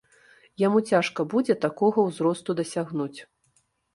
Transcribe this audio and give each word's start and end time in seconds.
Яму 0.61 0.79
цяжка 0.93 1.25
будзе 1.33 1.55
такога 1.67 1.99
ўзросту 2.07 2.57
дасягнуць. 2.61 3.19